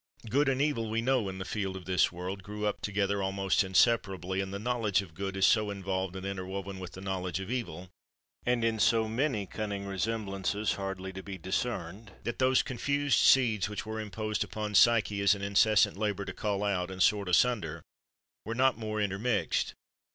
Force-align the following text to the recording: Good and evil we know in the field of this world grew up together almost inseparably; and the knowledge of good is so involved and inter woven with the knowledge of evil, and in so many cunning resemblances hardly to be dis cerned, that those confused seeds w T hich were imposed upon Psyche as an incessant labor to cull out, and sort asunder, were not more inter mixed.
Good 0.27 0.49
and 0.49 0.59
evil 0.63 0.89
we 0.89 1.03
know 1.03 1.29
in 1.29 1.37
the 1.37 1.45
field 1.45 1.77
of 1.77 1.85
this 1.85 2.11
world 2.11 2.41
grew 2.41 2.65
up 2.65 2.81
together 2.81 3.21
almost 3.21 3.63
inseparably; 3.63 4.41
and 4.41 4.51
the 4.51 4.57
knowledge 4.57 5.03
of 5.03 5.13
good 5.13 5.37
is 5.37 5.45
so 5.45 5.69
involved 5.69 6.15
and 6.15 6.25
inter 6.25 6.43
woven 6.43 6.79
with 6.79 6.93
the 6.93 7.01
knowledge 7.01 7.39
of 7.39 7.51
evil, 7.51 7.91
and 8.43 8.63
in 8.63 8.79
so 8.79 9.07
many 9.07 9.45
cunning 9.45 9.85
resemblances 9.85 10.73
hardly 10.73 11.13
to 11.13 11.21
be 11.21 11.37
dis 11.37 11.63
cerned, 11.63 12.07
that 12.23 12.39
those 12.39 12.63
confused 12.63 13.19
seeds 13.19 13.67
w 13.67 13.75
T 13.75 13.79
hich 13.81 13.85
were 13.85 13.99
imposed 14.01 14.43
upon 14.43 14.73
Psyche 14.73 15.21
as 15.21 15.35
an 15.35 15.43
incessant 15.43 15.95
labor 15.95 16.25
to 16.25 16.33
cull 16.33 16.63
out, 16.63 16.89
and 16.89 17.03
sort 17.03 17.29
asunder, 17.29 17.83
were 18.43 18.55
not 18.55 18.79
more 18.79 18.99
inter 18.99 19.19
mixed. 19.19 19.75